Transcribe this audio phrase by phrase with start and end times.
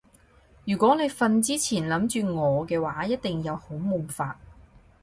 [0.65, 4.39] 如果你瞓之前諗住我嘅話一定有好夢發